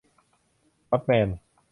[0.89, 1.29] มัดแมน